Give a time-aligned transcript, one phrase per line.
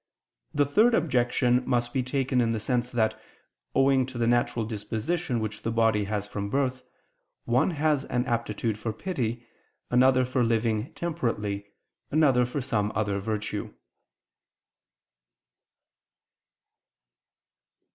[0.51, 3.13] The third objection must be taken in the sense that,
[3.75, 6.81] owing to the natural disposition which the body has from birth,
[7.45, 9.45] one has an aptitude for pity,
[9.91, 11.67] another for living temperately,
[12.09, 13.75] another for some other virtue.